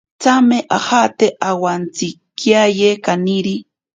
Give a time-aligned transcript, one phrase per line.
[0.21, 3.55] Tsame ajate owantsikiaye kaniri.